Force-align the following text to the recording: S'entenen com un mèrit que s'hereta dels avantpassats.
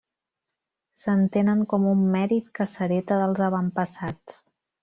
S'entenen 1.01 1.61
com 1.75 1.85
un 1.91 2.01
mèrit 2.17 2.49
que 2.61 2.69
s'hereta 2.73 3.23
dels 3.23 3.47
avantpassats. 3.53 4.43